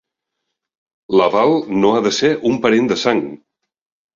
L'aval 1.19 1.53
no 1.83 1.91
ha 1.91 2.01
de 2.09 2.15
ser 2.23 2.33
un 2.53 2.59
parent 2.65 2.91
de 2.93 2.99
sang. 3.03 3.25